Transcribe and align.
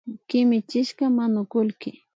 Kimichishka 0.27 1.03
manukullki 1.15 1.91